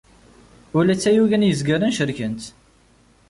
Ula 0.77 0.93
d 0.97 0.99
tayuga 0.99 1.37
n 1.37 1.47
yizgaren 1.47 1.95
cerken-tt. 1.97 2.45